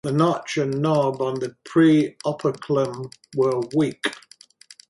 [0.03, 4.03] The notch and knob on the preoperculum are weak.